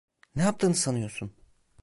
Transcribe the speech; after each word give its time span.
Ne 0.35 0.41
yaptığını 0.43 0.75
sanıyorsun? 0.75 1.31